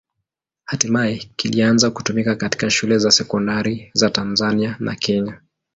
[0.65, 5.39] Hatimaye kilianza kutumika katika shule za sekondari za Tanzania na Kenya.